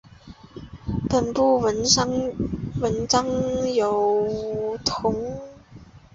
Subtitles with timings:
[1.11, 5.39] 本部纹章为五三桐。